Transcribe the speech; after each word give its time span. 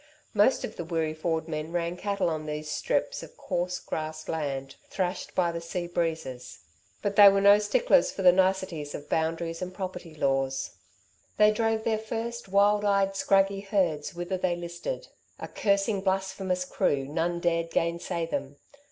Most 0.33 0.63
of 0.63 0.77
the 0.77 0.83
Wirree 0.83 1.13
Ford 1.13 1.47
men 1.47 1.71
ran 1.71 1.95
cattle 1.95 2.27
on 2.27 2.47
these 2.47 2.67
strips 2.71 3.21
of 3.21 3.37
coarse 3.37 3.79
grassed 3.79 4.27
land, 4.27 4.75
thrashed 4.89 5.35
by 5.35 5.51
the 5.51 5.61
sea 5.61 5.85
breezes. 5.85 6.57
But 7.03 7.17
they 7.17 7.29
were 7.29 7.39
no 7.39 7.59
sticklers 7.59 8.09
for 8.11 8.23
the 8.23 8.31
niceties 8.31 8.95
of 8.95 9.07
boundaries 9.09 9.61
and 9.61 9.71
property 9.71 10.15
laws. 10.15 10.71
They 11.37 11.51
drove 11.51 11.83
their 11.83 11.99
first, 11.99 12.49
wild 12.49 12.83
eyed, 12.83 13.15
scraggy 13.15 13.59
herds 13.59 14.15
whither 14.15 14.37
they 14.39 14.55
listed, 14.55 15.07
a 15.37 15.47
cursing, 15.47 16.01
blasphemous 16.01 16.65
crew, 16.65 17.05
none 17.05 17.39
dared 17.39 17.69
gainsay 17.69 18.25
them. 18.25 18.55